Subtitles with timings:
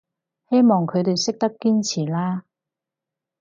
[0.49, 2.45] 希望佢哋識得堅持啦